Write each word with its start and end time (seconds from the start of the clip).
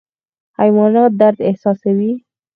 حیوانات 0.59 1.11
درد 1.19 1.37
احساسوي 1.49 2.11